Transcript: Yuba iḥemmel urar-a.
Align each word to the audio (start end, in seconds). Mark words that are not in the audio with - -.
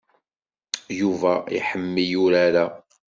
Yuba 0.99 1.33
iḥemmel 1.57 2.11
urar-a. 2.23 2.65